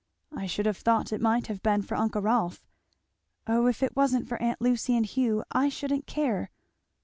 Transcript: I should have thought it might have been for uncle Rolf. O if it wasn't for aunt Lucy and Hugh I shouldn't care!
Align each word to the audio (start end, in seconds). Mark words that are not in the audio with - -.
I 0.35 0.47
should 0.47 0.65
have 0.65 0.77
thought 0.77 1.13
it 1.13 1.21
might 1.21 1.45
have 1.45 1.61
been 1.61 1.83
for 1.83 1.93
uncle 1.93 2.23
Rolf. 2.23 2.65
O 3.45 3.67
if 3.67 3.83
it 3.83 3.95
wasn't 3.95 4.27
for 4.27 4.41
aunt 4.41 4.59
Lucy 4.59 4.97
and 4.97 5.05
Hugh 5.05 5.43
I 5.51 5.69
shouldn't 5.69 6.07
care! 6.07 6.49